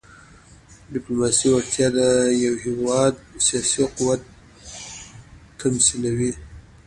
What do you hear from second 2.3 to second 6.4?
یو هېواد سیاسي قوت تمثیلوي.